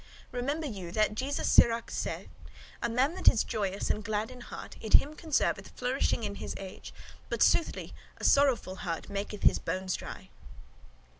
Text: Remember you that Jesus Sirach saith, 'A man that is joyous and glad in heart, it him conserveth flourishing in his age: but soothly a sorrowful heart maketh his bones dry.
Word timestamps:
Remember 0.31 0.65
you 0.65 0.91
that 0.93 1.13
Jesus 1.13 1.47
Sirach 1.51 1.91
saith, 1.91 2.31
'A 2.81 2.89
man 2.89 3.13
that 3.13 3.27
is 3.27 3.43
joyous 3.43 3.91
and 3.91 4.03
glad 4.03 4.31
in 4.31 4.41
heart, 4.41 4.75
it 4.81 4.93
him 4.93 5.13
conserveth 5.13 5.69
flourishing 5.77 6.23
in 6.23 6.33
his 6.41 6.55
age: 6.57 6.91
but 7.29 7.43
soothly 7.43 7.93
a 8.17 8.23
sorrowful 8.23 8.77
heart 8.77 9.09
maketh 9.09 9.43
his 9.43 9.59
bones 9.59 9.95
dry. 9.95 10.29